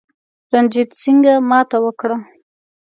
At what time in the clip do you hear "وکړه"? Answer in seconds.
1.81-2.17